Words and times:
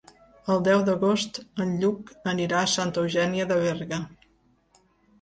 El 0.53 0.63
deu 0.67 0.79
d'agost 0.87 1.37
en 1.67 1.77
Lluc 1.85 2.11
anirà 2.33 2.59
a 2.65 2.73
Santa 2.79 3.07
Eugènia 3.07 3.49
de 3.55 3.63
Berga. 3.69 4.05